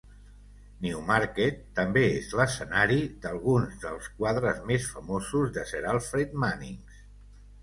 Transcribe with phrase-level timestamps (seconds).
[0.85, 7.07] Newmarket també és l'escenari d'alguns dels quadres més famosos de Sir Alfred Munnings.